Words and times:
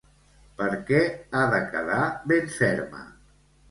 Per 0.61 0.69
què 0.87 1.03
ha 1.41 1.45
de 1.53 1.61
quedar 1.77 2.03
ben 2.35 2.53
ferma? 2.59 3.09